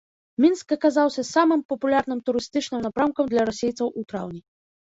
[0.43, 4.41] Мінск аказаўся самым папулярным турыстычным напрамкам для расейцаў у траўні.